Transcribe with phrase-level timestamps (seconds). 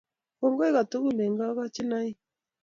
[0.39, 2.17] Kongoi tugul eng Kokochinoik